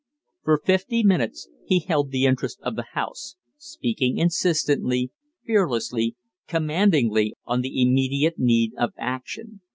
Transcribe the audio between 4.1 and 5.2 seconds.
insistently,